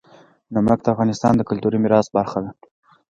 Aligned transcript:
نمک 0.53 0.79
د 0.83 0.87
افغانستان 0.93 1.33
د 1.35 1.41
کلتوري 1.49 1.77
میراث 1.83 2.07
برخه 2.17 2.39
ده. 2.43 2.51